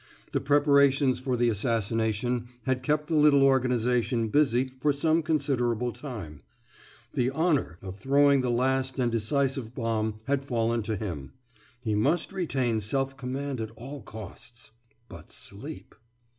The 0.31 0.41
preparations 0.41 1.19
for 1.19 1.37
the 1.37 1.49
assassination 1.49 2.47
had 2.63 2.81
kept 2.81 3.05
the 3.07 3.13
little 3.15 3.43
organization 3.43 4.29
busy 4.29 4.71
for 4.79 4.91
some 4.91 5.21
considerable 5.21 5.91
time. 5.91 6.41
The 7.13 7.29
»honour« 7.29 7.77
of 7.83 7.99
throwing 7.99 8.41
the 8.41 8.49
last 8.49 8.97
and 8.97 9.11
decisive 9.11 9.75
bomb 9.75 10.19
had 10.25 10.43
fallen 10.43 10.81
to 10.89 10.95
him. 10.97 11.33
He 11.81 11.93
must 11.93 12.33
retain 12.33 12.79
self 12.79 13.15
command 13.15 13.61
at 13.61 13.69
all 13.75 14.01
costs. 14.01 14.71
But 15.07 15.31
sleep.... 15.31 15.93